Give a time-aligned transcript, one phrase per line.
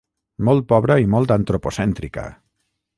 [0.49, 2.29] Molt pobra i molt antropocèntrica.